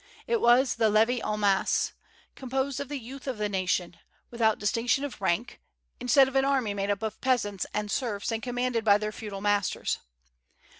It 0.25 0.41
was 0.41 0.77
the 0.77 0.89
levee 0.89 1.21
en 1.21 1.39
masse, 1.41 1.93
composed 2.33 2.79
of 2.79 2.89
the 2.89 2.97
youth 2.97 3.27
of 3.27 3.37
the 3.37 3.47
nation, 3.47 3.99
without 4.31 4.57
distinction 4.57 5.03
of 5.03 5.21
rank, 5.21 5.61
instead 5.99 6.27
of 6.27 6.35
an 6.35 6.43
army 6.43 6.73
made 6.73 6.89
up 6.89 7.03
of 7.03 7.21
peasants 7.21 7.67
and 7.71 7.91
serfs 7.91 8.31
and 8.31 8.41
commanded 8.41 8.83
by 8.83 8.97
their 8.97 9.11
feudal 9.11 9.41
masters. 9.41 9.99